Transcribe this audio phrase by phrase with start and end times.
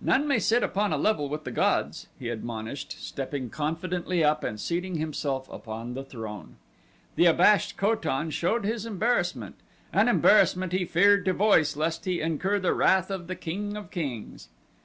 [0.00, 4.60] "None may sit upon a level with the gods," he admonished, stepping confidently up and
[4.60, 6.58] seating himself upon the throne.
[7.16, 9.56] The abashed Ko tan showed his embarrassment,
[9.92, 13.90] an embarrassment he feared to voice lest he incur the wrath of the king of
[13.90, 14.48] kings.